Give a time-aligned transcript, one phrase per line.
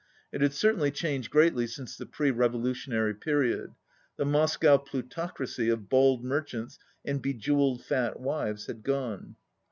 [0.31, 3.75] It had certainly changed greatly since the pre revolutionary period.
[4.17, 9.35] The Moscow plutocracy of bald merchants and bejewelled fat wives had gone.